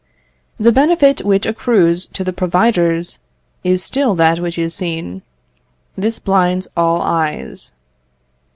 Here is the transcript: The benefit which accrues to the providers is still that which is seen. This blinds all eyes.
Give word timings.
The 0.57 0.71
benefit 0.71 1.21
which 1.23 1.45
accrues 1.45 2.07
to 2.07 2.23
the 2.23 2.33
providers 2.33 3.19
is 3.63 3.83
still 3.83 4.15
that 4.15 4.39
which 4.39 4.57
is 4.57 4.73
seen. 4.73 5.21
This 5.95 6.17
blinds 6.17 6.67
all 6.75 7.03
eyes. 7.03 7.73